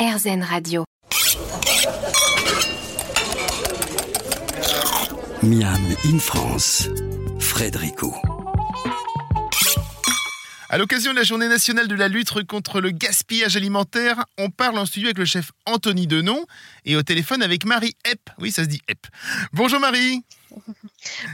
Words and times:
RZN 0.00 0.42
Radio. 0.42 0.84
Miam 5.42 5.94
in 6.06 6.18
France, 6.18 6.88
Frédérico. 7.38 8.14
À 10.70 10.78
l'occasion 10.78 11.12
de 11.12 11.18
la 11.18 11.22
journée 11.22 11.48
nationale 11.48 11.86
de 11.86 11.94
la 11.94 12.08
lutte 12.08 12.32
contre 12.44 12.80
le 12.80 12.92
gaspillage 12.92 13.58
alimentaire, 13.58 14.24
on 14.38 14.48
parle 14.48 14.78
en 14.78 14.86
studio 14.86 15.08
avec 15.08 15.18
le 15.18 15.26
chef 15.26 15.52
Anthony 15.66 16.06
Denon 16.06 16.46
et 16.86 16.96
au 16.96 17.02
téléphone 17.02 17.42
avec 17.42 17.66
Marie 17.66 17.94
Epp. 18.10 18.30
Oui, 18.38 18.52
ça 18.52 18.64
se 18.64 18.70
dit 18.70 18.80
Epp. 18.88 19.06
Bonjour 19.52 19.80
Marie. 19.80 20.24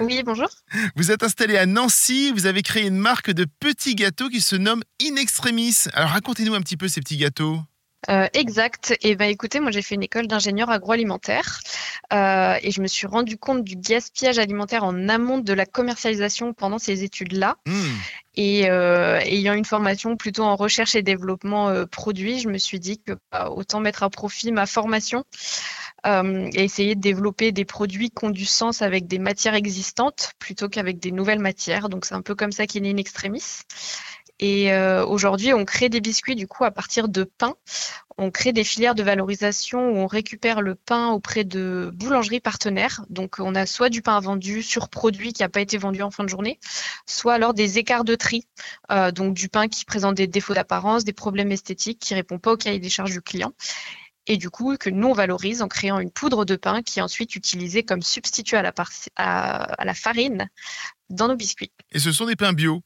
Oui, 0.00 0.22
bonjour. 0.24 0.48
Vous 0.94 1.10
êtes 1.10 1.22
installée 1.22 1.56
à 1.56 1.66
Nancy, 1.66 2.32
vous 2.32 2.46
avez 2.46 2.62
créé 2.62 2.86
une 2.86 2.98
marque 2.98 3.30
de 3.30 3.46
petits 3.60 3.94
gâteaux 3.94 4.28
qui 4.28 4.40
se 4.40 4.56
nomme 4.56 4.82
In 5.02 5.16
Extremis. 5.16 5.84
Alors 5.92 6.10
racontez-nous 6.10 6.54
un 6.54 6.60
petit 6.60 6.76
peu 6.76 6.88
ces 6.88 7.00
petits 7.00 7.16
gâteaux. 7.16 7.60
Euh, 8.08 8.28
exact. 8.34 8.92
Et 9.02 9.10
eh 9.10 9.16
ben 9.16 9.28
écoutez, 9.28 9.58
moi 9.58 9.70
j'ai 9.70 9.82
fait 9.82 9.96
une 9.96 10.02
école 10.02 10.28
d'ingénieur 10.28 10.70
agroalimentaire 10.70 11.60
euh, 12.12 12.56
et 12.62 12.70
je 12.70 12.80
me 12.80 12.86
suis 12.86 13.06
rendu 13.06 13.36
compte 13.36 13.64
du 13.64 13.76
gaspillage 13.76 14.38
alimentaire 14.38 14.84
en 14.84 15.08
amont 15.08 15.38
de 15.38 15.52
la 15.52 15.66
commercialisation 15.66 16.52
pendant 16.52 16.78
ces 16.78 17.02
études-là. 17.02 17.56
Hmm. 17.66 17.94
Et 18.36 18.70
euh, 18.70 19.18
ayant 19.20 19.54
une 19.54 19.64
formation 19.64 20.16
plutôt 20.16 20.44
en 20.44 20.56
recherche 20.56 20.94
et 20.94 21.02
développement 21.02 21.86
produit, 21.86 22.38
je 22.38 22.48
me 22.48 22.58
suis 22.58 22.78
dit 22.78 23.00
que 23.00 23.12
bah, 23.32 23.50
autant 23.50 23.80
mettre 23.80 24.02
à 24.02 24.10
profit 24.10 24.52
ma 24.52 24.66
formation 24.66 25.24
et 26.04 26.62
essayer 26.62 26.94
de 26.94 27.00
développer 27.00 27.50
des 27.50 27.64
produits 27.64 28.10
qui 28.10 28.24
ont 28.24 28.30
du 28.30 28.44
sens 28.44 28.80
avec 28.80 29.08
des 29.08 29.18
matières 29.18 29.54
existantes 29.54 30.30
plutôt 30.38 30.68
qu'avavec 30.68 31.00
des 31.00 31.10
nouvelles 31.10 31.40
matières. 31.40 31.88
Donc 31.88 32.04
c'est 32.04 32.14
un 32.14 32.22
peu 32.22 32.36
comme 32.36 32.52
ça 32.52 32.68
qu'il 32.68 32.86
est 32.86 32.90
in 32.92 32.96
extremis. 32.96 33.42
Et 34.38 34.72
euh, 34.72 35.04
aujourd'hui, 35.04 35.54
on 35.54 35.64
crée 35.64 35.88
des 35.88 36.00
biscuits 36.00 36.34
du 36.34 36.46
coup 36.46 36.64
à 36.64 36.70
partir 36.70 37.08
de 37.08 37.24
pain. 37.24 37.54
On 38.18 38.30
crée 38.30 38.52
des 38.52 38.64
filières 38.64 38.94
de 38.94 39.02
valorisation 39.02 39.90
où 39.90 39.96
on 39.96 40.06
récupère 40.06 40.60
le 40.60 40.74
pain 40.74 41.08
auprès 41.08 41.44
de 41.44 41.90
boulangeries 41.94 42.40
partenaires. 42.40 43.04
Donc 43.08 43.36
on 43.38 43.54
a 43.54 43.66
soit 43.66 43.88
du 43.88 44.02
pain 44.02 44.18
vendu 44.20 44.62
sur 44.62 44.88
produit 44.88 45.32
qui 45.32 45.42
n'a 45.42 45.48
pas 45.48 45.60
été 45.60 45.78
vendu 45.78 46.02
en 46.02 46.10
fin 46.10 46.24
de 46.24 46.28
journée, 46.28 46.58
soit 47.06 47.34
alors 47.34 47.54
des 47.54 47.78
écarts 47.78 48.04
de 48.04 48.14
tri. 48.14 48.46
Euh, 48.90 49.10
donc 49.10 49.34
du 49.34 49.48
pain 49.48 49.68
qui 49.68 49.84
présente 49.84 50.16
des 50.16 50.26
défauts 50.26 50.54
d'apparence, 50.54 51.04
des 51.04 51.12
problèmes 51.12 51.52
esthétiques, 51.52 51.98
qui 51.98 52.14
répond 52.14 52.38
pas 52.38 52.52
au 52.52 52.56
cahier 52.56 52.78
des 52.78 52.90
charges 52.90 53.12
du 53.12 53.22
client 53.22 53.52
et 54.26 54.36
du 54.36 54.50
coup 54.50 54.76
que 54.76 54.90
nous 54.90 55.08
on 55.08 55.12
valorise 55.12 55.62
en 55.62 55.68
créant 55.68 55.98
une 55.98 56.10
poudre 56.10 56.44
de 56.44 56.56
pain 56.56 56.82
qui 56.82 56.98
est 56.98 57.02
ensuite 57.02 57.36
utilisée 57.36 57.84
comme 57.84 58.02
substitut 58.02 58.56
à 58.56 58.62
la, 58.62 58.72
à 59.16 59.84
la 59.84 59.94
farine 59.94 60.48
dans 61.10 61.28
nos 61.28 61.36
biscuits. 61.36 61.70
Et 61.92 61.98
ce 61.98 62.12
sont 62.12 62.26
des 62.26 62.36
pains 62.36 62.52
bio 62.52 62.82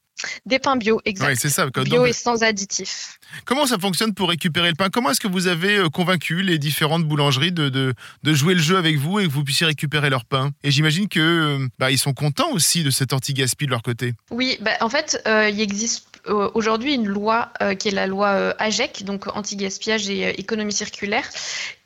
des 0.46 0.58
pains 0.58 0.76
bio, 0.76 1.00
exact. 1.04 1.26
Ouais, 1.26 1.34
c'est 1.36 1.48
ça. 1.48 1.66
Bio 1.66 2.06
et 2.06 2.12
sans 2.12 2.42
additifs. 2.42 3.18
Comment 3.44 3.66
ça 3.66 3.78
fonctionne 3.78 4.14
pour 4.14 4.28
récupérer 4.28 4.68
le 4.68 4.74
pain? 4.74 4.88
Comment 4.90 5.10
est-ce 5.10 5.20
que 5.20 5.28
vous 5.28 5.46
avez 5.46 5.76
euh, 5.76 5.88
convaincu 5.88 6.42
les 6.42 6.58
différentes 6.58 7.04
boulangeries 7.04 7.52
de, 7.52 7.68
de, 7.68 7.94
de, 8.22 8.34
jouer 8.34 8.54
le 8.54 8.60
jeu 8.60 8.76
avec 8.76 8.96
vous 8.96 9.20
et 9.20 9.26
que 9.26 9.30
vous 9.30 9.44
puissiez 9.44 9.66
récupérer 9.66 10.10
leur 10.10 10.24
pain? 10.24 10.50
Et 10.62 10.70
j'imagine 10.70 11.08
que 11.08 11.20
euh, 11.20 11.68
bah, 11.78 11.90
ils 11.90 11.98
sont 11.98 12.12
contents 12.12 12.50
aussi 12.52 12.82
de 12.82 12.90
cet 12.90 13.12
anti-gaspi 13.12 13.66
de 13.66 13.70
leur 13.70 13.82
côté. 13.82 14.14
Oui, 14.30 14.58
bah, 14.60 14.72
en 14.80 14.88
fait, 14.88 15.22
euh, 15.26 15.48
il 15.48 15.60
existe 15.60 16.06
aujourd'hui 16.26 16.94
une 16.94 17.06
loi 17.06 17.50
qui 17.78 17.88
est 17.88 17.92
la 17.92 18.06
loi 18.06 18.54
AGEC, 18.58 19.04
donc 19.04 19.34
anti-gaspillage 19.34 20.10
et 20.10 20.38
économie 20.38 20.72
circulaire, 20.72 21.26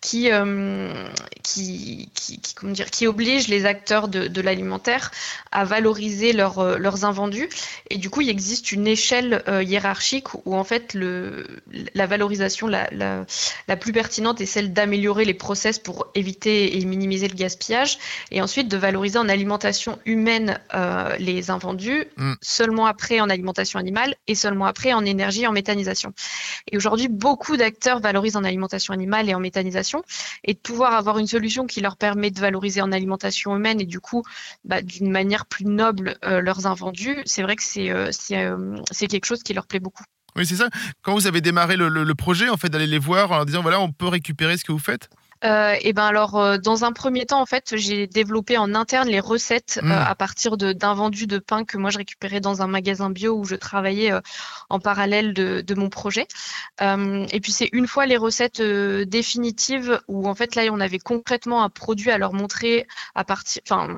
qui, 0.05 0.28
qui, 1.42 2.10
qui, 2.14 2.41
qui, 2.41 2.55
comment 2.55 2.72
dire, 2.72 2.91
qui 2.91 3.06
oblige 3.06 3.48
les 3.48 3.64
acteurs 3.64 4.08
de, 4.08 4.27
de 4.28 4.41
l'alimentaire 4.41 5.11
à 5.50 5.64
valoriser 5.64 6.33
leur, 6.33 6.78
leurs 6.78 7.05
invendus. 7.05 7.48
Et 7.91 7.96
du 7.96 8.11
coup, 8.11 8.20
il 8.20 8.28
existe 8.28 8.70
une 8.72 8.86
échelle 8.86 9.42
euh, 9.48 9.62
hiérarchique 9.62 10.34
où 10.44 10.55
en 10.55 10.64
fait 10.64 10.94
le, 10.94 11.46
la 11.94 12.06
valorisation 12.06 12.66
la, 12.66 12.88
la, 12.92 13.24
la 13.66 13.77
plus 13.77 13.92
pertinente 13.92 14.41
est 14.41 14.46
celle 14.46 14.72
d'améliorer 14.72 15.24
les 15.24 15.34
process 15.34 15.78
pour 15.78 16.06
éviter 16.14 16.78
et 16.78 16.84
minimiser 16.84 17.28
le 17.28 17.34
gaspillage, 17.34 17.98
et 18.30 18.42
ensuite 18.42 18.68
de 18.68 18.77
valoriser 18.77 19.18
en 19.18 19.28
alimentation 19.28 19.98
humaine 20.05 20.61
euh, 20.74 21.16
les 21.18 21.50
invendus, 21.50 22.05
Mm. 22.17 22.34
seulement 22.40 22.86
après 22.86 23.20
en 23.20 23.28
alimentation 23.28 23.78
animale 23.78 24.14
et 24.27 24.34
seulement 24.34 24.67
après 24.67 24.92
en 24.92 25.05
énergie 25.05 25.42
et 25.42 25.46
en 25.46 25.52
méthanisation. 25.52 26.12
Et 26.70 26.77
aujourd'hui, 26.77 27.08
beaucoup 27.08 27.57
d'acteurs 27.57 28.01
valorisent 28.01 28.36
en 28.36 28.45
alimentation 28.45 28.95
animale 28.95 29.28
et 29.28 29.34
en 29.34 29.40
méthanisation, 29.40 29.93
et 30.44 30.55
de 30.55 30.58
pouvoir 30.58 30.94
avoir 30.94 31.18
une 31.18 31.27
solution 31.27 31.66
qui 31.66 31.80
leur 31.80 31.96
permet 31.96 32.30
de 32.30 32.40
valoriser 32.40 32.80
en 32.80 32.92
alimentation 32.92 33.55
humaine 33.56 33.80
et 33.80 33.86
du 33.86 34.00
coup, 34.00 34.22
bah, 34.64 34.82
d'une 34.82 35.10
manière 35.10 35.46
plus 35.46 35.64
noble 35.64 36.16
euh, 36.24 36.40
leurs 36.40 36.66
invendus, 36.66 37.18
c'est 37.24 37.42
vrai 37.42 37.56
que 37.56 37.62
c'est 37.62 37.90
euh, 37.90 38.10
euh, 38.33 38.77
c'est 38.90 39.06
quelque 39.06 39.27
chose 39.27 39.42
qui 39.42 39.54
leur 39.54 39.66
plaît 39.66 39.80
beaucoup. 39.80 40.04
Oui, 40.36 40.44
c'est 40.46 40.56
ça. 40.56 40.68
Quand 41.02 41.12
vous 41.14 41.27
avez 41.28 41.40
démarré 41.40 41.77
le, 41.77 41.88
le- 41.88 42.02
le 42.02 42.14
projet, 42.14 42.48
en 42.48 42.56
fait, 42.56 42.68
d'aller 42.68 42.88
les 42.88 42.98
voir 42.98 43.30
en 43.33 43.44
disant 43.44 43.62
voilà, 43.62 43.80
on 43.80 43.92
peut 43.92 44.08
récupérer 44.08 44.56
ce 44.56 44.64
que 44.64 44.72
vous 44.72 44.78
faites? 44.80 45.08
Euh, 45.44 45.77
et 45.82 45.92
ben 45.92 46.05
alors, 46.06 46.36
euh, 46.36 46.56
dans 46.58 46.84
un 46.84 46.92
premier 46.92 47.27
temps, 47.27 47.40
en 47.40 47.46
fait, 47.46 47.77
j'ai 47.77 48.06
développé 48.06 48.56
en 48.56 48.74
interne 48.74 49.08
les 49.08 49.20
recettes 49.20 49.78
Mm. 49.82 49.92
euh, 49.92 50.05
à 50.05 50.14
partir 50.14 50.56
de- 50.56 50.72
d'un 50.72 50.94
vendu 50.94 51.27
de 51.27 51.38
pain 51.38 51.64
que 51.64 51.77
moi 51.77 51.90
je 51.90 51.98
récupérais 51.98 52.40
dans 52.40 52.62
un 52.62 52.66
magasin 52.66 53.10
bio 53.10 53.34
où 53.36 53.44
je 53.44 53.54
travaillais 53.54 54.12
en 54.70 54.78
parallèle 54.80 55.34
de, 55.34 55.60
de 55.60 55.74
mon 55.74 55.88
projet. 55.90 56.27
Et 56.80 57.40
puis 57.42 57.52
c'est 57.52 57.68
une 57.72 57.86
fois 57.86 58.06
les 58.06 58.16
recettes 58.16 58.60
définitives 58.62 60.00
où 60.08 60.28
en 60.28 60.34
fait 60.34 60.54
là 60.54 60.62
on 60.70 60.80
avait 60.80 60.98
concrètement 60.98 61.62
un 61.62 61.68
produit 61.70 62.10
à 62.10 62.18
leur 62.18 62.33
montrer 62.33 62.86
à 63.14 63.24
partir, 63.24 63.62
enfin 63.68 63.94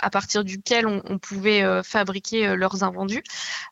à 0.00 0.10
partir 0.10 0.44
duquel 0.44 0.86
on, 0.86 1.02
on 1.08 1.18
pouvait 1.18 1.64
fabriquer 1.82 2.54
leurs 2.56 2.84
invendus. 2.84 3.22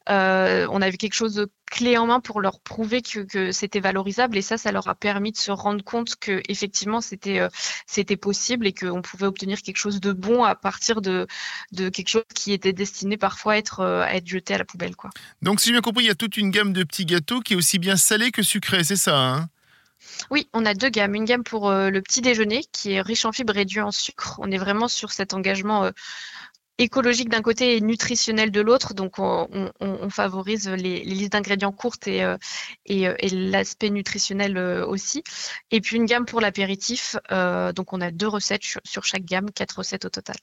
On 0.09 0.83
avait 0.83 0.97
quelque 0.97 1.15
chose 1.15 1.35
de 1.35 1.51
clé 1.71 1.97
en 1.97 2.07
main 2.07 2.21
pour 2.21 2.41
leur 2.41 2.61
prouver 2.61 3.01
que, 3.01 3.21
que 3.21 3.53
c'était 3.53 3.81
valorisable 3.81 4.37
et 4.37 4.43
ça, 4.43 4.59
ça 4.59 4.73
leur 4.73 4.89
a 4.89 4.95
permis 4.95 5.33
de 5.33 5.39
se 5.39 5.51
rendre 5.51 5.83
compte 5.83 6.17
que 6.17 6.43
effectivement 6.49 7.01
c'était 7.01 7.41
euh, 7.41 7.49
c'était 7.87 8.17
possible 8.17 8.67
et 8.67 8.73
qu'on 8.73 9.03
pouvait 9.03 9.27
obtenir 9.27 9.63
quelque 9.63 9.77
chose 9.77 10.01
de 10.01 10.13
bon 10.13 10.45
à 10.45 10.55
partir 10.55 11.01
de, 11.01 11.27
de 11.73 11.89
quelque 11.89 12.09
chose 12.09 12.25
qui 12.35 12.53
était 12.53 12.73
destiné 12.73 13.17
parfois 13.17 13.55
à 13.55 13.57
être, 13.57 13.81
euh, 13.81 14.03
à 14.03 14.15
être 14.15 14.27
jeté 14.27 14.55
à 14.55 14.59
la 14.59 14.65
poubelle. 14.65 14.97
Quoi. 14.97 15.11
Donc, 15.43 15.61
si 15.61 15.67
j'ai 15.67 15.73
bien 15.73 15.81
compris, 15.81 16.05
il 16.05 16.09
y 16.09 16.11
a 16.11 16.15
toute 16.15 16.37
une 16.37 16.51
gamme 16.51 16.73
de 16.73 16.85
petits 16.85 17.07
gâteaux 17.07 17.41
qui 17.41 17.55
est 17.55 17.57
aussi 17.57 17.79
bien 17.79 17.97
salé 17.97 18.31
que 18.31 18.43
sucré, 18.43 18.85
c'est 18.85 18.97
ça 18.97 19.17
hein? 19.17 19.49
Oui, 20.31 20.49
on 20.53 20.67
a 20.67 20.75
deux 20.75 20.89
gammes. 20.89 21.15
Une 21.15 21.25
gamme 21.25 21.45
pour 21.45 21.71
euh, 21.71 21.91
le 21.91 22.03
petit 22.03 22.21
déjeuner 22.21 22.65
qui 22.73 22.93
est 22.93 23.01
riche 23.01 23.25
en 23.25 23.33
fibres, 23.33 23.53
réduit 23.53 23.81
en 23.81 23.91
sucre. 23.91 24.37
On 24.39 24.51
est 24.51 24.59
vraiment 24.59 24.89
sur 24.89 25.13
cet 25.13 25.35
engagement 25.35 25.85
euh, 25.85 25.91
écologique 26.81 27.29
d'un 27.29 27.43
côté 27.43 27.77
et 27.77 27.81
nutritionnel 27.81 28.51
de 28.51 28.61
l'autre. 28.61 28.95
Donc, 28.95 29.19
on, 29.19 29.71
favorise 30.11 30.69
les, 30.69 31.05
listes 31.05 31.33
d'ingrédients 31.33 31.73
courtes 31.73 32.09
et, 32.09 32.25
euh, 32.25 32.37
euh, 32.91 33.15
l'aspect 33.31 33.91
nutritionnel 33.91 34.57
euh, 34.57 34.87
aussi. 34.87 35.23
Et 35.71 35.81
puis, 35.81 35.97
une 35.97 36.07
gamme 36.07 36.25
pour 36.25 36.41
l'apéritif. 36.41 37.17
Donc, 37.31 37.93
on 37.93 38.01
a 38.01 38.11
deux 38.11 38.29
recettes 38.29 38.65
sur, 38.85 39.05
chaque 39.05 39.25
gamme, 39.25 39.51
quatre 39.55 39.79
recettes 39.79 40.07
au 40.07 40.09
total. 40.09 40.37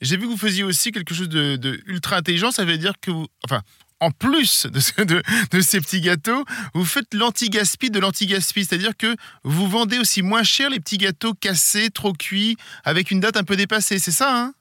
J'ai 0.00 0.16
vu 0.16 0.22
que 0.22 0.30
vous 0.30 0.36
faisiez 0.36 0.62
aussi 0.62 0.92
quelque 0.92 1.14
chose 1.14 1.28
de, 1.28 1.80
ultra 1.86 2.16
intelligent. 2.16 2.50
Ça 2.50 2.64
veut 2.64 2.78
dire 2.78 2.94
que 3.00 3.10
vous. 3.10 3.26
Enfin. 3.44 3.62
En 4.02 4.10
plus 4.10 4.64
de- 4.64 5.22
de 5.50 5.60
ces 5.60 5.78
petits 5.78 6.00
gâteaux, 6.00 6.46
vous 6.72 6.86
faites 6.86 7.12
l'anti-gaspi 7.12 7.90
de 7.90 7.98
l'anti-gaspi, 7.98 8.64
c'est-à-dire 8.64 8.96
que 8.96 9.14
vous 9.44 9.68
vendez 9.68 9.98
aussi 9.98 10.22
moins 10.22 10.42
cher 10.42 10.70
les 10.70 10.80
petits 10.80 10.96
gâteaux 10.96 11.34
cassés, 11.34 11.90
trop 11.90 12.14
cuits, 12.14 12.56
avec 12.82 13.10
une 13.10 13.20
date 13.20 13.36
un 13.36 13.44
peu 13.44 13.56
dépassée, 13.56 13.98
c'est 13.98 14.10
ça 14.10 14.34
hein? 14.34 14.54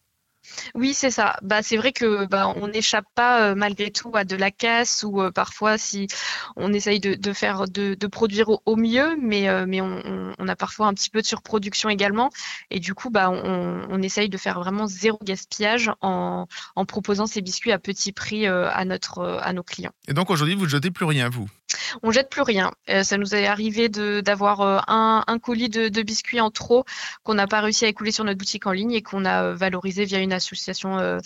Oui, 0.75 0.93
c'est 0.93 1.11
ça. 1.11 1.37
Bah, 1.41 1.61
c'est 1.63 1.77
vrai 1.77 1.91
que 1.91 2.25
bah, 2.25 2.53
on 2.55 2.67
n'échappe 2.67 3.05
pas 3.15 3.41
euh, 3.41 3.55
malgré 3.55 3.91
tout 3.91 4.11
à 4.13 4.23
de 4.23 4.35
la 4.35 4.51
casse 4.51 5.03
ou 5.03 5.21
euh, 5.21 5.31
parfois 5.31 5.77
si 5.77 6.07
on 6.55 6.73
essaye 6.73 6.99
de, 6.99 7.33
faire 7.33 7.65
de, 7.67 7.95
produire 8.07 8.49
au, 8.65 8.75
mieux, 8.75 9.17
mais, 9.21 9.49
euh, 9.49 9.65
mais 9.67 9.81
on, 9.81 10.47
a 10.47 10.55
parfois 10.55 10.87
un 10.87 10.93
petit 10.93 11.09
peu 11.09 11.21
de 11.21 11.27
surproduction 11.27 11.89
également. 11.89 12.29
Et 12.71 12.79
du 12.79 12.93
coup, 12.93 13.09
bah, 13.09 13.29
on, 13.29 13.85
on 13.89 14.01
essaye 14.01 14.29
de 14.29 14.37
faire 14.37 14.59
vraiment 14.59 14.87
zéro 14.87 15.19
gaspillage 15.23 15.91
en, 16.01 16.47
en 16.75 16.85
proposant 16.85 17.27
ces 17.27 17.41
biscuits 17.41 17.71
à 17.71 17.79
petit 17.79 18.11
prix 18.11 18.47
à 18.47 18.85
notre 18.85 19.39
à 19.41 19.53
nos 19.53 19.63
clients. 19.63 19.91
Et 20.07 20.13
donc 20.13 20.29
aujourd'hui, 20.29 20.55
vous 20.55 20.65
ne 20.65 20.69
jetez 20.69 20.91
plus 20.91 21.05
rien, 21.05 21.29
vous? 21.29 21.49
On 22.03 22.11
jette 22.11 22.29
plus 22.29 22.41
rien. 22.41 22.71
Euh, 22.89 23.03
ça 23.03 23.17
nous 23.17 23.35
est 23.35 23.45
arrivé 23.45 23.89
d'avoir 23.89 24.61
euh, 24.61 24.79
un, 24.87 25.39
colis 25.39 25.69
de, 25.69 26.01
biscuits 26.01 26.41
en 26.41 26.51
trop 26.51 26.85
qu'on 27.23 27.33
n'a 27.33 27.47
pas 27.47 27.61
réussi 27.61 27.85
à 27.85 27.87
écouler 27.87 28.11
sur 28.11 28.23
notre 28.23 28.37
boutique 28.37 28.67
en 28.67 28.71
ligne 28.71 28.91
et 28.91 29.01
qu'on 29.01 29.25
a 29.25 29.43
euh, 29.43 29.55
valorisé 29.55 30.05
via 30.05 30.19
une 30.19 30.33
association 30.33 31.19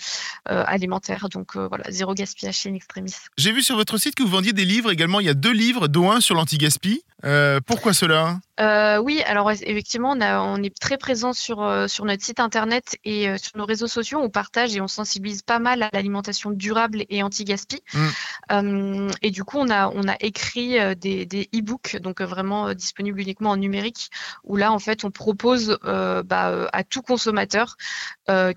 alimentaire. 0.45 1.29
Donc 1.29 1.55
voilà, 1.55 1.85
zéro 1.89 2.13
gaspillage 2.13 2.55
chez 2.55 2.73
Extremis. 2.73 3.13
J'ai 3.37 3.51
vu 3.51 3.61
sur 3.61 3.75
votre 3.75 3.97
site 3.97 4.15
que 4.15 4.23
vous 4.23 4.29
vendiez 4.29 4.53
des 4.53 4.65
livres 4.65 4.91
également. 4.91 5.19
Il 5.19 5.25
y 5.25 5.29
a 5.29 5.33
deux 5.33 5.51
livres, 5.51 5.87
dont 5.87 6.11
un 6.11 6.21
sur 6.21 6.35
l'anti-gaspi. 6.35 7.03
Euh, 7.25 7.59
pourquoi 7.65 7.93
cela? 7.93 8.39
Euh, 8.59 8.97
oui, 8.97 9.21
alors 9.25 9.49
effectivement, 9.49 10.11
on, 10.11 10.21
a, 10.21 10.41
on 10.41 10.61
est 10.61 10.77
très 10.77 10.97
présent 10.97 11.33
sur, 11.33 11.63
euh, 11.63 11.87
sur 11.87 12.05
notre 12.05 12.23
site 12.23 12.39
internet 12.39 12.97
et 13.03 13.35
sur 13.37 13.57
nos 13.57 13.65
réseaux 13.65 13.87
sociaux. 13.87 14.19
On 14.21 14.29
partage 14.29 14.75
et 14.75 14.81
on 14.81 14.87
sensibilise 14.87 15.41
pas 15.41 15.59
mal 15.59 15.83
à 15.83 15.89
l'alimentation 15.93 16.51
durable 16.51 17.05
et 17.09 17.23
anti-gaspi. 17.23 17.81
Mm. 17.93 19.09
Et 19.21 19.31
du 19.31 19.43
coup, 19.43 19.57
on 19.57 19.69
a, 19.69 19.87
on 19.89 20.07
a 20.07 20.15
écrit 20.19 20.77
des, 20.95 21.25
des 21.25 21.49
e-books, 21.55 21.97
donc 21.97 22.21
vraiment 22.21 22.73
disponibles 22.73 23.21
uniquement 23.21 23.51
en 23.51 23.57
numérique, 23.57 24.09
où 24.43 24.57
là, 24.57 24.71
en 24.71 24.79
fait, 24.79 25.03
on 25.03 25.11
propose 25.11 25.77
bah, 25.83 26.67
à 26.71 26.83
tout 26.83 27.01
consommateur 27.01 27.77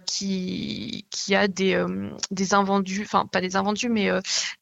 qui, 0.04 1.06
qui 1.10 1.34
a 1.34 1.48
des, 1.48 1.82
des 2.30 2.54
invendus, 2.54 3.02
enfin 3.04 3.26
pas 3.26 3.40
des 3.40 3.56
invendus, 3.56 3.88
mais 3.88 4.10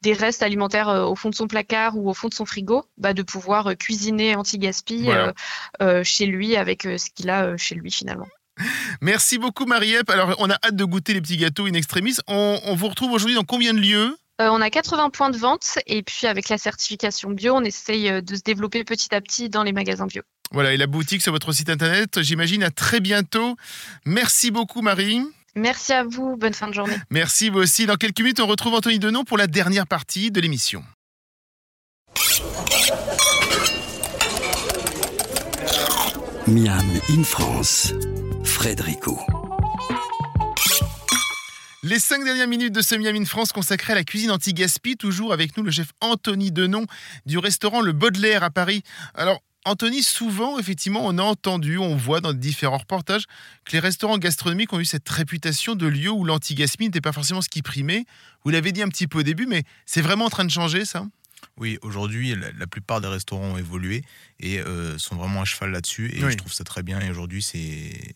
des 0.01 0.13
restes 0.13 0.43
alimentaires 0.43 0.87
au 0.87 1.15
fond 1.15 1.29
de 1.29 1.35
son 1.35 1.47
placard 1.47 1.97
ou 1.97 2.09
au 2.09 2.13
fond 2.13 2.29
de 2.29 2.33
son 2.33 2.45
frigo, 2.45 2.85
bah, 2.97 3.13
de 3.13 3.23
pouvoir 3.23 3.75
cuisiner 3.77 3.94
cuisiner 3.95 4.35
anti-gaspi 4.35 5.03
Voilà. 5.03 5.27
euh, 5.27 5.31
euh, 5.81 6.03
chez 6.03 6.25
lui 6.25 6.55
avec 6.55 6.85
euh, 6.85 6.97
ce 6.97 7.09
qu'il 7.13 7.29
a 7.29 7.55
chez 7.57 7.75
lui 7.75 7.91
finalement. 7.91 8.27
Merci 9.01 9.37
beaucoup, 9.37 9.65
Marie-Ep. 9.65 10.09
Alors, 10.09 10.35
on 10.39 10.49
a 10.49 10.55
hâte 10.63 10.75
de 10.75 10.85
goûter 10.85 11.13
les 11.13 11.21
petits 11.21 11.37
gâteaux 11.37 11.65
in 11.65 11.73
extremis. 11.73 12.15
On, 12.27 12.59
on 12.63 12.75
vous 12.75 12.87
retrouve 12.87 13.11
aujourd'hui 13.11 13.35
dans 13.35 13.43
combien 13.43 13.73
de 13.73 13.79
lieux? 13.79 14.15
Euh, 14.41 14.49
on 14.49 14.61
a 14.61 14.69
80 14.69 15.09
points 15.11 15.29
de 15.29 15.37
vente 15.37 15.77
et 15.87 16.03
puis 16.03 16.27
avec 16.27 16.49
la 16.49 16.57
certification 16.57 17.31
bio, 17.31 17.53
on 17.55 17.61
essaye 17.63 18.21
de 18.21 18.35
se 18.35 18.41
développer 18.41 18.83
petit 18.83 19.13
à 19.15 19.21
petit 19.21 19.49
dans 19.49 19.63
les 19.63 19.71
magasins 19.73 20.07
bio. 20.07 20.21
Voilà, 20.51 20.73
et 20.73 20.77
la 20.77 20.87
boutique 20.87 21.21
sur 21.21 21.31
votre 21.31 21.51
site 21.53 21.69
internet, 21.69 22.21
j'imagine, 22.21 22.63
à 22.63 22.69
très 22.71 22.99
bientôt. 22.99 23.55
Merci 24.05 24.51
beaucoup, 24.51 24.81
Marie. 24.81 25.21
Merci 25.55 25.93
à 25.93 26.03
vous, 26.03 26.35
bonne 26.37 26.53
fin 26.53 26.67
de 26.67 26.73
journée. 26.73 26.97
Merci 27.09 27.49
vous 27.49 27.59
aussi. 27.59 27.85
Dans 27.85 27.95
quelques 27.95 28.19
minutes, 28.19 28.41
on 28.41 28.47
retrouve 28.47 28.73
Anthony 28.73 28.99
Denon 28.99 29.23
pour 29.23 29.37
la 29.37 29.47
dernière 29.47 29.87
partie 29.87 30.31
de 30.31 30.39
l'émission. 30.41 30.83
Miam 36.47 36.85
in 37.09 37.23
France, 37.23 37.91
Frédérico. 38.43 39.19
Les 41.81 41.97
cinq 41.97 42.23
dernières 42.23 42.47
minutes 42.47 42.71
de 42.71 42.83
ce 42.83 42.93
Miami 42.93 43.21
in 43.21 43.25
France 43.25 43.51
consacrées 43.51 43.93
à 43.93 43.95
la 43.95 44.03
cuisine 44.03 44.29
anti-gaspi, 44.29 44.95
toujours 44.95 45.33
avec 45.33 45.57
nous 45.57 45.63
le 45.63 45.71
chef 45.71 45.87
Anthony 46.01 46.51
Denon 46.51 46.85
du 47.25 47.39
restaurant 47.39 47.81
Le 47.81 47.93
Baudelaire 47.93 48.43
à 48.43 48.51
Paris. 48.51 48.83
Alors, 49.15 49.41
Anthony, 49.65 50.03
souvent, 50.03 50.59
effectivement, 50.59 51.01
on 51.03 51.17
a 51.17 51.23
entendu, 51.23 51.79
on 51.79 51.95
voit 51.95 52.21
dans 52.21 52.33
différents 52.33 52.77
reportages 52.77 53.23
que 53.65 53.71
les 53.71 53.79
restaurants 53.79 54.19
gastronomiques 54.19 54.71
ont 54.71 54.79
eu 54.79 54.85
cette 54.85 55.09
réputation 55.09 55.73
de 55.73 55.87
lieu 55.87 56.11
où 56.11 56.25
l'anti-gaspi 56.25 56.83
n'était 56.85 57.01
pas 57.01 57.11
forcément 57.11 57.41
ce 57.41 57.49
qui 57.49 57.63
primait. 57.63 58.05
Vous 58.43 58.51
l'avez 58.51 58.71
dit 58.71 58.83
un 58.83 58.89
petit 58.89 59.07
peu 59.07 59.19
au 59.19 59.23
début, 59.23 59.47
mais 59.47 59.63
c'est 59.87 60.01
vraiment 60.01 60.25
en 60.25 60.29
train 60.29 60.45
de 60.45 60.51
changer, 60.51 60.85
ça? 60.85 61.07
Oui, 61.57 61.77
aujourd'hui, 61.81 62.35
la, 62.35 62.51
la 62.51 62.67
plupart 62.67 62.99
des 63.01 63.07
restaurants 63.07 63.53
ont 63.53 63.57
évolué 63.57 64.03
et 64.39 64.59
euh, 64.59 64.97
sont 64.97 65.15
vraiment 65.15 65.41
à 65.41 65.45
cheval 65.45 65.71
là-dessus. 65.71 66.11
Et 66.13 66.23
Oui. 66.23 66.31
je 66.31 66.37
trouve 66.37 66.51
ça 66.53 66.63
très 66.63 66.83
bien. 66.83 66.99
Et 66.99 67.09
aujourd'hui, 67.09 67.41
c'est 67.41 68.13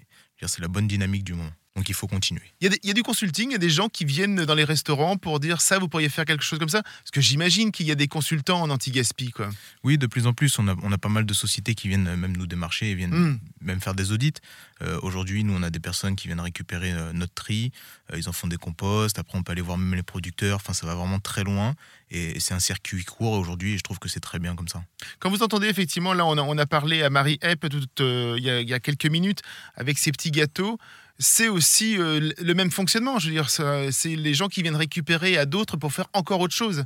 la 0.59 0.67
bonne 0.67 0.87
dynamique 0.87 1.23
du 1.23 1.33
moment. 1.33 1.51
Donc 1.79 1.87
il 1.87 1.95
faut 1.95 2.07
continuer. 2.07 2.41
Il 2.59 2.65
y, 2.65 2.67
a 2.67 2.71
des- 2.71 2.79
il 2.83 2.87
y 2.87 2.91
a 2.91 2.93
du 2.93 3.03
consulting, 3.03 3.51
il 3.51 3.53
y 3.53 3.55
a 3.55 3.57
des 3.57 3.69
gens 3.69 3.87
qui 3.87 4.03
viennent 4.03 4.43
dans 4.43 4.53
les 4.53 4.65
restaurants 4.65 5.15
pour 5.15 5.39
dire 5.39 5.61
ça, 5.61 5.79
vous 5.79 5.87
pourriez 5.87 6.09
faire 6.09 6.25
quelque 6.25 6.43
chose 6.43 6.59
comme 6.59 6.67
ça? 6.67 6.83
Parce 6.83 7.11
que 7.13 7.21
j'imagine 7.21 7.71
qu'il 7.71 7.85
y 7.87 7.91
a 7.91 7.95
des 7.95 8.09
consultants 8.09 8.61
en 8.61 8.69
anti-gaspi, 8.69 9.31
quoi. 9.31 9.49
Oui, 9.85 9.97
de 9.97 10.05
plus 10.05 10.27
en 10.27 10.33
plus, 10.33 10.59
on 10.59 10.67
a, 10.67 10.75
on 10.83 10.91
a 10.91 10.97
pas 10.97 11.07
mal 11.07 11.25
de 11.25 11.33
sociétés 11.33 11.75
qui 11.75 11.87
viennent 11.87 12.13
même 12.17 12.35
nous 12.35 12.47
démarcher 12.47 12.91
et 12.91 12.95
viennent 12.95 13.11
Mm. 13.15 13.39
même 13.61 13.79
faire 13.79 13.95
des 13.95 14.11
audits. 14.11 14.33
Euh, 14.81 14.99
Aujourd'hui, 15.03 15.45
nous, 15.45 15.53
on 15.55 15.63
a 15.63 15.69
des 15.69 15.79
personnes 15.79 16.17
qui 16.17 16.27
viennent 16.27 16.41
récupérer 16.41 16.91
euh, 16.91 17.13
notre 17.13 17.33
tri. 17.33 17.71
Euh, 18.11 18.17
ils 18.17 18.27
en 18.27 18.33
font 18.33 18.47
des 18.47 18.57
composts. 18.57 19.17
Après, 19.19 19.37
on 19.37 19.43
peut 19.43 19.53
aller 19.53 19.61
voir 19.61 19.77
même 19.77 19.95
les 19.95 20.03
producteurs. 20.03 20.57
Enfin, 20.57 20.73
ça 20.73 20.85
va 20.85 20.95
vraiment 20.95 21.19
très 21.19 21.45
loin. 21.45 21.75
Et, 22.11 22.35
et 22.35 22.39
c'est 22.41 22.53
un 22.53 22.59
circuit 22.59 23.05
court. 23.05 23.35
Et 23.35 23.39
aujourd'hui, 23.39 23.77
je 23.77 23.83
trouve 23.83 23.99
que 23.99 24.09
c'est 24.09 24.19
très 24.19 24.39
bien 24.39 24.53
comme 24.55 24.67
ça. 24.67 24.83
Quand 25.19 25.29
vous 25.29 25.43
entendez 25.43 25.67
effectivement, 25.67 26.13
là, 26.13 26.25
on 26.25 26.37
a, 26.37 26.41
on 26.41 26.57
a 26.57 26.65
parlé 26.65 27.03
à 27.03 27.09
Marie 27.09 27.39
Epp 27.41 27.65
il, 27.71 28.35
y 28.43 28.69
y 28.69 28.73
a 28.73 28.79
quelques 28.81 29.05
minutes 29.05 29.41
avec 29.75 29.97
ses 29.97 30.11
petits 30.11 30.31
gâteaux. 30.31 30.77
C'est 31.21 31.49
aussi 31.49 31.97
euh, 31.97 32.31
le 32.39 32.53
même 32.53 32.71
fonctionnement. 32.71 33.19
Je 33.19 33.27
veux 33.27 33.33
dire, 33.33 33.49
c'est 33.49 34.15
les 34.15 34.33
gens 34.33 34.47
qui 34.47 34.61
viennent 34.61 34.77
récupérer 34.77 35.37
à 35.37 35.45
d'autres 35.45 35.75
pour 35.75 35.91
faire 35.91 36.07
encore 36.13 36.39
autre 36.39 36.55
chose. 36.55 36.85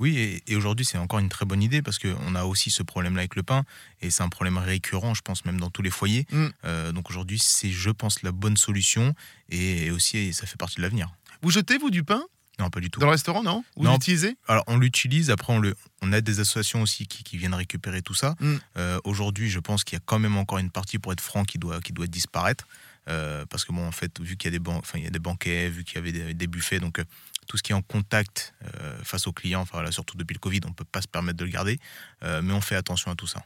Oui, 0.00 0.16
et, 0.16 0.42
et 0.46 0.56
aujourd'hui, 0.56 0.86
c'est 0.86 0.96
encore 0.96 1.18
une 1.18 1.28
très 1.28 1.44
bonne 1.44 1.62
idée 1.62 1.82
parce 1.82 1.98
qu'on 1.98 2.34
a 2.34 2.44
aussi 2.44 2.70
ce 2.70 2.82
problème-là 2.82 3.20
avec 3.20 3.36
le 3.36 3.42
pain. 3.42 3.64
Et 4.00 4.08
c'est 4.08 4.22
un 4.22 4.30
problème 4.30 4.56
récurrent, 4.56 5.12
je 5.12 5.20
pense, 5.20 5.44
même 5.44 5.60
dans 5.60 5.68
tous 5.68 5.82
les 5.82 5.90
foyers. 5.90 6.26
Mm. 6.30 6.46
Euh, 6.64 6.92
donc 6.92 7.10
aujourd'hui, 7.10 7.38
c'est, 7.38 7.70
je 7.70 7.90
pense, 7.90 8.22
la 8.22 8.32
bonne 8.32 8.56
solution. 8.56 9.14
Et, 9.50 9.90
aussi, 9.90 10.32
ça 10.32 10.46
fait 10.46 10.56
partie 10.56 10.76
de 10.76 10.82
l'avenir. 10.82 11.10
Vous 11.42 11.50
jetez, 11.50 11.76
vous, 11.76 11.90
du 11.90 12.04
pain? 12.04 12.22
Non, 12.58 12.70
pas 12.70 12.80
du 12.80 12.88
tout. 12.88 13.00
dans 13.00 13.06
le 13.06 13.12
restaurant, 13.12 13.42
non? 13.42 13.64
Vous 13.76 13.86
l'utilisez? 13.86 14.36
Alors, 14.48 14.64
on 14.66 14.78
l'utilise. 14.78 15.30
Après, 15.30 15.52
on, 15.52 15.58
le, 15.58 15.74
on 16.00 16.10
a 16.12 16.22
des 16.22 16.40
associations 16.40 16.80
aussi 16.80 17.06
qui, 17.06 17.22
qui 17.22 17.36
viennent 17.36 17.52
récupérer 17.52 18.00
tout 18.00 18.14
ça. 18.14 18.34
Mm. 18.40 18.54
Euh, 18.78 18.98
aujourd'hui, 19.04 19.50
je 19.50 19.58
pense 19.58 19.84
qu'il 19.84 19.96
y 19.96 20.00
a 20.00 20.02
quand 20.06 20.18
même 20.18 20.38
encore 20.38 20.56
une 20.56 20.70
partie, 20.70 20.98
pour 20.98 21.12
être 21.12 21.20
franc, 21.20 21.44
qui 21.44 21.58
doit, 21.58 21.80
qui 21.80 21.92
doit 21.92 22.06
disparaître. 22.06 22.66
Euh, 23.08 23.44
parce 23.46 23.64
que, 23.64 23.72
bon, 23.72 23.86
en 23.86 23.92
fait, 23.92 24.20
vu 24.20 24.36
qu'il 24.36 24.50
y 24.50 24.54
a 24.54 24.58
des, 24.58 24.62
ban- 24.62 24.76
enfin, 24.78 24.98
il 24.98 25.04
y 25.04 25.06
a 25.06 25.10
des 25.10 25.18
banquets, 25.18 25.68
vu 25.68 25.84
qu'il 25.84 25.96
y 25.96 25.98
avait 25.98 26.34
des, 26.34 26.46
buffets, 26.46 26.80
donc 26.80 26.98
euh, 26.98 27.04
tout 27.46 27.56
ce 27.56 27.62
qui 27.62 27.72
est 27.72 27.74
en 27.74 27.82
contact 27.82 28.54
euh, 28.64 28.98
face 29.02 29.26
aux 29.26 29.32
clients, 29.32 29.60
enfin, 29.60 29.74
voilà, 29.74 29.92
surtout 29.92 30.16
depuis 30.16 30.34
le 30.34 30.38
Covid, 30.38 30.60
on 30.64 30.70
ne 30.70 30.74
peut 30.74 30.84
pas 30.84 31.02
se 31.02 31.08
permettre 31.08 31.38
de 31.38 31.44
le 31.44 31.50
garder. 31.50 31.78
Mais 32.22 32.52
on 32.52 32.60
fait 32.60 32.76
attention 32.76 33.10
à 33.10 33.14
tout 33.14 33.26
ça. 33.26 33.44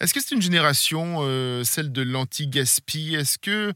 Est-ce 0.00 0.14
que 0.14 0.20
c'est 0.20 0.34
une 0.34 0.42
génération, 0.42 1.20
celle 1.64 1.92
de 1.92 2.02
l'anti-gaspi? 2.02 3.14
Est-ce 3.14 3.38
que 3.38 3.72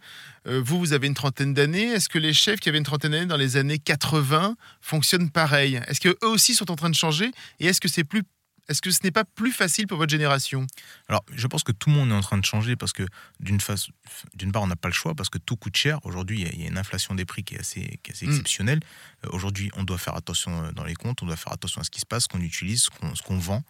vous, 0.47 0.79
vous 0.79 0.93
avez 0.93 1.07
une 1.07 1.15
trentaine 1.15 1.55
d'années? 1.55 1.89
Est-ce 1.93 2.09
que 2.09 2.19
les 2.19 2.33
chefs 2.33 2.59
qui 2.59 2.69
avaient 2.69 2.79
une 2.79 2.85
trentaine 2.85 3.13
d'années 3.13 3.27
dans 3.27 3.37
les 3.37 3.57
années 3.57 3.79
80 3.79 4.57
fonctionnent 4.81 5.31
pareil? 5.31 5.81
Est-ce 5.87 6.01
qu'eux 6.01 6.17
aussi 6.23 6.55
sont 6.55 6.71
en 6.71 6.77
train 6.77 6.91
de 6.91 6.95
changer? 6.97 7.31
Et 7.61 7.67
est-ce 7.67 7.81
que 7.81 7.89
c'est 7.89 8.05
plus 8.05 8.23
est-ce 8.71 8.81
que 8.81 8.91
ce 8.91 9.01
n'est 9.05 9.11
pas 9.11 9.25
plus 9.25 9.53
facile 9.53 9.87
pour 9.87 9.99
votre 9.99 10.11
génération? 10.11 10.67
Alors, 11.09 11.25
je 11.35 11.47
pense 11.47 11.63
que 11.65 11.73
tout 11.73 11.91
le 11.91 11.97
monde 11.97 12.11
est 12.11 12.15
en 12.15 12.21
train 12.21 12.39
de 12.39 12.45
changer 12.45 12.77
parce 12.77 12.93
que 12.93 13.03
d'une 13.41 13.59
part, 14.53 14.63
on 14.63 14.67
n'a 14.67 14.77
pas 14.77 14.89
le 14.89 14.95
choix 14.95 15.15
parce 15.15 15.29
que 15.29 15.39
tout 15.39 15.57
coûte 15.57 15.77
cher. 15.77 15.99
Aujourd'hui, 16.05 16.41
il 16.41 16.47
y 16.47 16.49
a- 16.49 16.53
il 16.53 16.61
y, 16.63 16.65
a 16.65 16.69
une 16.69 16.79
inflation 16.79 17.15
des 17.15 17.25
prix 17.25 17.43
qui 17.45 17.57
est 17.57 17.61
assez, 17.61 17.99
qui 18.03 18.11
est 18.11 18.15
assez 18.15 18.27
Mm. 18.27 18.31
exceptionnelle. 18.31 18.81
Euh, 19.25 19.29
Aujourd'hui, 19.33 19.71
on 19.77 19.85
doit 19.85 19.99
faire 19.99 20.15
attention 20.17 20.65
euh, 20.65 20.73
dans 20.73 20.85
les 20.85 20.95
comptes, 20.95 21.23
on 21.23 21.27
doit 21.27 21.37
faire 21.37 21.53
attention 21.53 21.81
à 21.81 21.85
ce 21.85 21.91
qui 21.91 22.01
se 22.01 22.07
passe, 22.07 22.25
ce 22.25 22.29
qu'on 22.29 22.41
utilise, 22.41 22.85
ce 22.85 22.91
qu'on, 22.91 23.15
ce 23.15 23.23
qu'on 23.23 23.39
vend, 23.39 23.63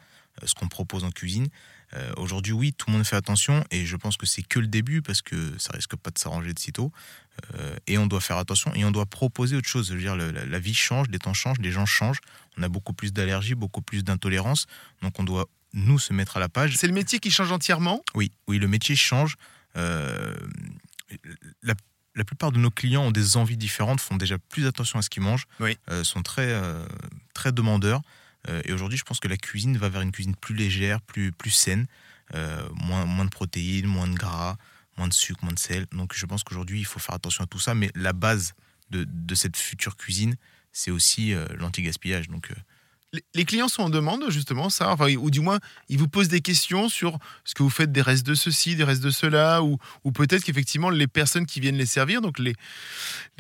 euh, 0.42 0.46
ce 0.46 0.54
qu'on 0.54 0.68
propose 0.68 1.02
en 1.04 1.10
cuisine. 1.10 1.48
Euh, 1.94 2.12
Aujourd'hui, 2.16 2.52
oui, 2.52 2.72
tout 2.72 2.86
le 2.88 2.96
monde 2.96 3.04
fait 3.04 3.16
attention 3.16 3.64
et 3.70 3.84
je 3.84 3.96
pense 3.96 4.16
que 4.16 4.26
c'est 4.26 4.42
que 4.42 4.58
le 4.60 4.66
début 4.68 5.02
parce 5.02 5.22
que 5.22 5.36
ça 5.58 5.72
risque 5.72 5.96
pas 5.96 6.10
de 6.10 6.18
s'arranger 6.18 6.52
de 6.54 6.58
sitôt. 6.58 6.92
Euh, 7.58 7.74
et 7.86 7.98
on 7.98 8.06
doit 8.06 8.20
faire 8.20 8.36
attention 8.36 8.72
et 8.74 8.84
on 8.84 8.90
doit 8.90 9.06
proposer 9.06 9.56
autre 9.56 9.68
chose. 9.68 9.88
Je 9.88 9.94
veux 9.94 10.00
dire, 10.00 10.14
la, 10.16 10.30
la 10.30 10.58
vie 10.58 10.74
change, 10.74 11.08
les 11.08 11.18
temps 11.18 11.34
changent, 11.34 11.58
les 11.60 11.72
gens 11.72 11.86
changent. 11.86 12.20
On 12.58 12.62
a 12.62 12.68
beaucoup 12.68 12.92
plus 12.92 13.12
d'allergies, 13.12 13.54
beaucoup 13.54 13.82
plus 13.82 14.04
d'intolérance. 14.04 14.66
Donc, 15.02 15.18
on 15.18 15.24
doit 15.24 15.46
nous 15.72 15.98
se 15.98 16.12
mettre 16.12 16.36
à 16.36 16.40
la 16.40 16.48
page. 16.48 16.76
C'est 16.76 16.86
le 16.88 16.92
métier 16.92 17.18
qui 17.18 17.30
change 17.30 17.50
entièrement? 17.52 18.02
Oui, 18.14 18.32
oui, 18.48 18.58
le 18.58 18.68
métier 18.68 18.94
change. 18.96 19.36
Euh, 19.76 20.34
la, 21.62 21.74
la 22.14 22.24
plupart 22.24 22.52
de 22.52 22.58
nos 22.58 22.70
clients 22.70 23.04
ont 23.04 23.10
des 23.10 23.36
envies 23.36 23.56
différentes, 23.56 24.00
font 24.00 24.16
déjà 24.16 24.36
plus 24.38 24.66
attention 24.66 24.98
à 24.98 25.02
ce 25.02 25.10
qu'ils 25.10 25.22
mangent, 25.22 25.46
Oui. 25.60 25.76
euh, 25.90 26.04
sont 26.04 26.22
très, 26.22 26.48
euh, 26.52 26.84
très 27.34 27.52
demandeurs. 27.52 28.02
Euh, 28.48 28.62
et 28.64 28.72
aujourd'hui, 28.72 28.98
je 28.98 29.04
pense 29.04 29.20
que 29.20 29.28
la 29.28 29.36
cuisine 29.36 29.76
va 29.76 29.88
vers 29.88 30.00
une 30.00 30.12
cuisine 30.12 30.34
plus 30.36 30.54
légère, 30.54 31.00
plus, 31.02 31.32
plus 31.32 31.50
saine, 31.50 31.86
euh, 32.34 32.68
moins, 32.74 33.04
moins 33.04 33.24
de 33.24 33.30
protéines, 33.30 33.86
moins 33.86 34.08
de 34.08 34.14
gras, 34.14 34.56
moins 34.96 35.08
de 35.08 35.12
sucre, 35.12 35.44
moins 35.44 35.52
de 35.52 35.58
sel. 35.58 35.86
Donc 35.92 36.14
je 36.14 36.26
pense 36.26 36.42
qu'aujourd'hui, 36.42 36.80
il 36.80 36.86
faut 36.86 37.00
faire 37.00 37.14
attention 37.14 37.44
à 37.44 37.46
tout 37.46 37.58
ça. 37.58 37.74
Mais 37.74 37.90
la 37.94 38.12
base 38.12 38.54
de, 38.90 39.04
de 39.04 39.34
cette 39.34 39.56
future 39.56 39.96
cuisine, 39.96 40.36
c'est 40.72 40.90
aussi 40.90 41.34
euh, 41.34 41.46
l'anti-gaspillage. 41.56 42.28
Donc 42.28 42.50
Les- 43.34 43.44
clients 43.44 43.66
sont 43.68 43.82
en 43.82 43.90
demande 43.90 44.30
justement 44.30 44.70
ça, 44.70 44.92
enfin, 44.92 45.12
ou 45.16 45.30
du 45.30 45.40
moins 45.40 45.58
ils 45.88 45.98
vous 45.98 46.06
posent 46.06 46.28
des 46.28 46.40
questions 46.40 46.88
sur 46.88 47.18
ce 47.44 47.54
que 47.54 47.62
vous 47.64 47.70
faites 47.70 47.90
des 47.90 48.02
restes 48.02 48.24
de 48.24 48.34
ceci, 48.34 48.76
des 48.76 48.84
restes 48.84 49.02
de 49.02 49.10
cela, 49.10 49.62
ou, 49.64 49.78
ou 50.04 50.12
peut-être 50.12 50.44
qu'effectivement 50.44 50.90
les 50.90 51.08
personnes 51.08 51.44
qui 51.46 51.58
viennent 51.58 51.76
les 51.76 51.86
servir, 51.86 52.20
donc 52.20 52.38
les, 52.38 52.54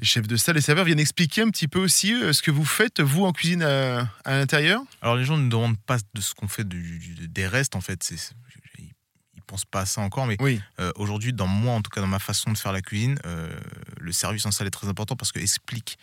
les 0.00 0.04
chefs 0.06 0.26
de 0.26 0.36
salle, 0.36 0.56
les 0.56 0.60
serveurs 0.60 0.84
viennent 0.86 0.98
expliquer 0.98 1.42
un 1.42 1.50
petit 1.50 1.68
peu 1.68 1.78
aussi 1.78 2.12
euh, 2.12 2.32
ce 2.32 2.42
que 2.42 2.50
vous 2.50 2.64
faites 2.64 3.00
vous 3.00 3.24
en 3.24 3.32
cuisine 3.32 3.62
à, 3.62 4.08
à 4.24 4.32
l'intérieur? 4.38 4.82
Alors 5.02 5.14
les 5.14 5.24
gens 5.24 5.36
ne 5.38 5.48
demandent 5.48 5.78
pas 5.78 5.98
de 6.14 6.20
ce 6.20 6.34
qu'on 6.34 6.48
fait 6.48 6.66
du- 6.66 6.98
du- 6.98 7.28
des 7.28 7.46
restes 7.46 7.76
en 7.76 7.80
fait. 7.80 8.02
C'est, 8.02 8.16
ils 8.78 9.42
pensent 9.46 9.64
pas 9.64 9.80
à 9.82 9.86
ça 9.86 10.00
encore, 10.00 10.26
mais 10.26 10.36
Oui. 10.40 10.60
euh, 10.80 10.92
aujourd'hui, 10.96 11.32
dans 11.32 11.46
moi, 11.48 11.74
en 11.74 11.82
tout 11.82 11.90
cas 11.90 12.00
dans 12.00 12.06
ma 12.06 12.18
façon 12.20 12.52
de 12.52 12.58
faire 12.58 12.72
la 12.72 12.82
cuisine, 12.82 13.18
euh, 13.26 13.48
le 14.00 14.12
service 14.12 14.44
en 14.46 14.50
salle 14.50 14.66
est 14.66 14.70
très 14.70 14.88
important 14.88 15.14
parce 15.16 15.30
que 15.32 15.38
explique. 15.38 15.98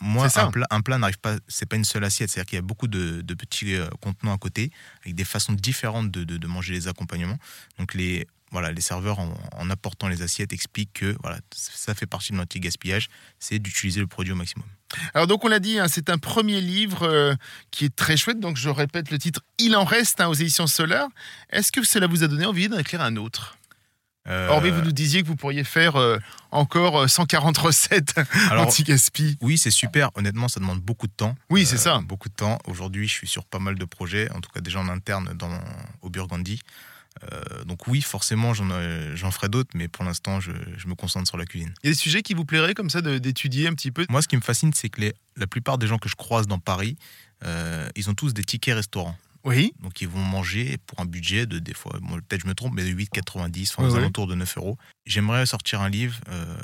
Moi, 0.00 0.28
un 0.36 0.50
plat, 0.50 0.66
un 0.70 0.80
plat 0.80 0.98
n'arrive 0.98 1.18
pas, 1.18 1.36
c'est 1.48 1.66
pas 1.66 1.76
une 1.76 1.84
seule 1.84 2.04
assiette. 2.04 2.30
C'est-à-dire 2.30 2.48
qu'il 2.48 2.56
y 2.56 2.58
a 2.58 2.62
beaucoup 2.62 2.88
de, 2.88 3.20
de 3.20 3.34
petits 3.34 3.74
euh, 3.74 3.88
contenants 4.00 4.34
à 4.34 4.38
côté 4.38 4.70
avec 5.02 5.14
des 5.14 5.24
façons 5.24 5.52
différentes 5.52 6.10
de, 6.10 6.24
de- 6.24 6.36
de 6.38 6.46
manger 6.46 6.72
les 6.74 6.88
accompagnements. 6.88 7.38
Donc 7.78 7.94
les 7.94 8.26
voilà, 8.50 8.70
les 8.70 8.82
serveurs, 8.82 9.18
en, 9.18 9.32
en 9.56 9.70
apportant 9.70 10.08
les 10.08 10.20
assiettes, 10.20 10.52
expliquent 10.52 10.92
que 10.92 11.16
voilà, 11.22 11.38
ça 11.54 11.94
fait 11.94 12.04
partie 12.04 12.32
de 12.32 12.36
l'anti-gaspillage, 12.36 13.08
c'est 13.38 13.58
d'utiliser 13.58 13.98
le 14.00 14.06
produit 14.06 14.30
au 14.34 14.36
maximum. 14.36 14.66
Alors 15.14 15.26
donc 15.26 15.42
on 15.46 15.48
l'a 15.48 15.58
dit, 15.58 15.78
hein, 15.78 15.88
c'est 15.88 16.10
un 16.10 16.18
premier 16.18 16.60
livre 16.60 17.04
euh, 17.04 17.34
qui 17.70 17.86
est 17.86 17.96
très 17.96 18.18
chouette, 18.18 18.40
donc 18.40 18.58
je 18.58 18.68
répète 18.68 19.10
le 19.10 19.16
titre, 19.18 19.40
Il 19.56 19.74
en 19.74 19.84
reste 19.84 20.20
hein, 20.20 20.28
aux 20.28 20.34
éditions 20.34 20.66
Solar. 20.66 21.08
Est-ce 21.48 21.72
que 21.72 21.82
cela 21.82 22.06
vous 22.06 22.24
a 22.24 22.28
donné 22.28 22.44
envie 22.44 22.68
d'en 22.68 22.76
écrire 22.76 23.00
un 23.00 23.16
autre? 23.16 23.56
Euh, 24.28 24.48
Or, 24.50 24.60
vous 24.60 24.82
nous 24.82 24.92
disiez 24.92 25.22
que 25.22 25.26
vous 25.26 25.34
pourriez 25.36 25.64
faire 25.64 25.96
euh, 25.96 26.18
encore 26.52 26.96
euh, 27.02 27.06
140 27.08 27.58
recettes 27.58 28.14
alors, 28.50 28.66
anti-gaspi. 28.68 29.36
Oui, 29.40 29.58
c'est 29.58 29.70
super. 29.72 30.10
Honnêtement, 30.14 30.46
ça 30.48 30.60
demande 30.60 30.80
beaucoup 30.80 31.08
de 31.08 31.12
temps. 31.12 31.30
Euh, 31.30 31.44
Oui, 31.50 31.66
c'est 31.66 31.76
ça. 31.78 32.00
Beaucoup 32.04 32.28
de 32.28 32.34
temps. 32.34 32.58
Aujourd'hui, 32.66 33.08
je 33.08 33.12
suis 33.12 33.26
sur 33.26 33.44
pas 33.44 33.58
mal 33.58 33.74
de 33.76 33.84
projets, 33.84 34.30
en 34.30 34.40
tout 34.40 34.50
cas 34.50 34.60
déjà 34.60 34.78
en 34.80 34.88
interne 34.88 35.32
dans, 35.34 35.50
au 36.02 36.08
Burgundy. 36.10 36.60
Euh, 37.32 37.64
donc 37.64 37.86
oui, 37.88 38.00
forcément, 38.00 38.54
j'en, 38.54 38.68
euh, 38.70 39.14
ferai 39.16 39.48
d'autres, 39.48 39.70
mais 39.74 39.86
pour 39.88 40.04
l'instant, 40.04 40.40
je, 40.40 40.52
je 40.78 40.86
me 40.88 40.94
concentre 40.94 41.28
sur 41.28 41.36
la 41.36 41.44
cuisine. 41.44 41.74
Il 41.82 41.88
y 41.88 41.90
a 41.90 41.92
des 41.92 41.98
sujets 41.98 42.22
qui 42.22 42.32
vous 42.34 42.44
plairaient 42.44 42.74
comme 42.74 42.90
ça 42.90 43.02
d'étudier 43.02 43.66
un 43.68 43.74
petit 43.74 43.90
peu? 43.90 44.06
Moi, 44.08 44.22
ce 44.22 44.28
qui 44.28 44.36
me 44.36 44.40
fascine, 44.40 44.72
c'est 44.72 44.88
que 44.88 45.00
les- 45.00 45.14
la 45.36 45.46
plupart 45.46 45.78
des 45.78 45.86
gens 45.86 45.98
que 45.98 46.08
je 46.08 46.14
croise 46.16 46.46
dans 46.46 46.58
Paris, 46.58 46.96
euh, 47.44 47.88
ils 47.96 48.08
ont 48.08 48.14
tous 48.14 48.32
des 48.32 48.44
tickets 48.44 48.74
restaurants. 48.76 49.16
Oui. 49.44 49.72
Donc 49.80 50.00
ils 50.00 50.08
vont 50.08 50.20
manger 50.22 50.78
pour 50.86 51.00
un 51.00 51.04
budget 51.04 51.46
de, 51.46 51.58
des 51.58 51.74
fois, 51.74 51.98
bon, 52.00 52.16
peut-être 52.28 52.42
je 52.42 52.46
me 52.46 52.54
trompe, 52.54 52.74
mais 52.74 52.84
de 52.84 52.90
8,90, 52.90 53.70
enfin, 53.76 53.88
aux 53.88 53.96
alentours 53.96 54.26
de 54.26 54.34
9 54.34 54.56
euros. 54.58 54.78
J'aimerais 55.06 55.46
sortir 55.46 55.80
un 55.80 55.88
livre 55.88 56.16
euh, 56.28 56.56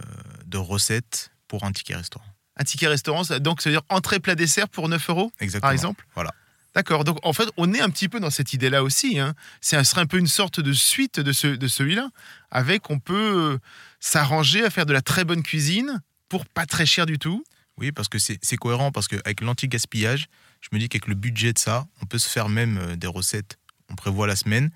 de 0.46 0.58
recettes 0.58 1.30
pour 1.48 1.64
un 1.64 1.72
ticket 1.72 1.96
restaurant. 1.96 2.24
Un 2.56 2.64
ticket 2.64 2.88
restaurant, 2.88 3.24
ça- 3.24 3.38
donc 3.40 3.60
ça 3.62 3.70
veut 3.70 3.74
dire 3.76 3.82
entrée, 3.88 4.20
plat, 4.20 4.34
dessert 4.34 4.68
pour 4.68 4.88
9 4.88 5.08
euros, 5.10 5.32
Exactement. 5.40 5.68
par 5.68 5.72
exemple? 5.72 6.06
Voilà. 6.14 6.30
D'accord. 6.74 7.02
Donc 7.04 7.18
en 7.24 7.32
fait, 7.32 7.48
on 7.56 7.72
est 7.74 7.80
un 7.80 7.90
petit 7.90 8.08
peu 8.08 8.20
dans 8.20 8.30
cette 8.30 8.52
idée-là 8.52 8.82
aussi. 8.84 9.18
Hein. 9.18 9.34
C'est, 9.60 9.76
ce 9.78 9.90
serait 9.90 10.02
un 10.02 10.06
peu 10.06 10.18
une 10.18 10.26
sorte 10.28 10.60
de 10.60 10.72
suite 10.72 11.18
de, 11.18 11.32
ce, 11.32 11.48
de 11.48 11.66
celui-là, 11.66 12.08
avec 12.50 12.90
on 12.90 12.98
peut 13.00 13.54
euh, 13.54 13.58
s'arranger 14.00 14.64
à 14.64 14.70
faire 14.70 14.86
de 14.86 14.92
la 14.92 15.00
très 15.02 15.24
bonne 15.24 15.42
cuisine 15.42 16.00
pour 16.28 16.46
pas 16.46 16.66
très 16.66 16.86
cher 16.86 17.06
du 17.06 17.18
tout. 17.18 17.42
Oui, 17.78 17.92
parce 17.92 18.08
que 18.08 18.18
c'est 18.18 18.56
cohérent, 18.56 18.90
parce 18.92 19.08
qu'avec 19.08 19.40
l'anti-gaspillage, 19.40 20.26
je 20.60 20.68
me 20.72 20.78
dis 20.78 20.88
qu'avec 20.88 21.06
le 21.06 21.14
budget 21.14 21.52
de 21.52 21.58
ça, 21.58 21.86
on 22.02 22.06
peut 22.06 22.18
se 22.18 22.28
faire 22.28 22.48
même 22.48 22.78
euh, 22.78 22.96
des 22.96 23.06
recettes. 23.06 23.56
On 23.90 23.94
prévoit 23.94 24.26
la 24.26 24.36
semaine, 24.36 24.70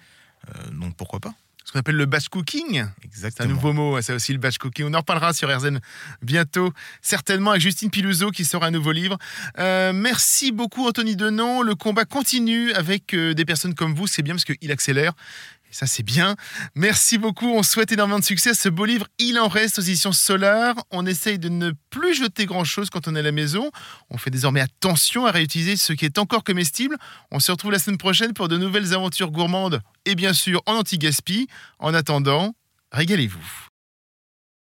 euh, 0.48 0.70
donc 0.70 0.96
pourquoi 0.96 1.18
pas 1.20 1.34
Ce 1.64 1.72
qu'on 1.72 1.80
appelle 1.80 1.96
le 1.96 2.06
batch 2.06 2.28
cooking. 2.28 2.74
C'est 2.74 2.80
un 2.80 2.92
Exactement. 3.04 3.48
nouveau 3.50 3.72
mot, 3.72 4.00
ça 4.00 4.14
aussi 4.14 4.32
le 4.32 4.38
batch 4.38 4.58
cooking. 4.58 4.86
On 4.86 4.94
en 4.94 4.98
reparlera 4.98 5.32
sur 5.34 5.48
RZN 5.54 5.80
bientôt, 6.22 6.72
certainement 7.02 7.50
avec 7.50 7.62
Justine 7.62 7.90
Piluso 7.90 8.30
qui 8.30 8.44
sort 8.44 8.62
un 8.64 8.70
nouveau 8.70 8.92
livre. 8.92 9.18
Euh, 9.58 9.92
merci 9.92 10.52
beaucoup 10.52 10.86
Anthony 10.86 11.16
Denon. 11.16 11.62
Le 11.62 11.74
combat 11.74 12.04
continue 12.04 12.72
avec 12.72 13.12
euh, 13.14 13.34
des 13.34 13.44
personnes 13.44 13.74
comme 13.74 13.94
vous, 13.94 14.06
c'est 14.06 14.22
bien 14.22 14.34
parce 14.34 14.44
qu'il 14.44 14.70
accélère. 14.70 15.12
Ça, 15.72 15.86
c'est 15.86 16.02
bien. 16.02 16.36
Merci 16.74 17.16
beaucoup. 17.16 17.48
On 17.48 17.62
souhaite 17.62 17.90
énormément 17.92 18.18
de 18.18 18.24
succès 18.24 18.50
à 18.50 18.54
ce 18.54 18.68
beau 18.68 18.84
livre. 18.84 19.06
Il 19.18 19.38
en 19.38 19.48
reste 19.48 19.78
aux 19.78 19.82
éditions 19.82 20.12
Solar. 20.12 20.74
On 20.90 21.06
essaye 21.06 21.38
de 21.38 21.48
ne 21.48 21.72
plus 21.88 22.14
jeter 22.14 22.44
grand-chose 22.44 22.90
quand 22.90 23.08
on 23.08 23.16
est 23.16 23.20
à 23.20 23.22
la 23.22 23.32
maison. 23.32 23.70
On 24.10 24.18
fait 24.18 24.30
désormais 24.30 24.60
attention 24.60 25.24
à 25.24 25.30
réutiliser 25.30 25.76
ce 25.76 25.94
qui 25.94 26.04
est 26.04 26.18
encore 26.18 26.44
comestible. 26.44 26.98
On 27.30 27.40
se 27.40 27.50
retrouve 27.50 27.72
la 27.72 27.78
semaine 27.78 27.98
prochaine 27.98 28.34
pour 28.34 28.48
de 28.48 28.58
nouvelles 28.58 28.92
aventures 28.92 29.30
gourmandes 29.30 29.80
et 30.04 30.14
bien 30.14 30.34
sûr 30.34 30.62
en 30.66 30.74
anti-gaspi. 30.74 31.48
En 31.78 31.94
attendant, 31.94 32.54
régalez-vous. 32.92 33.71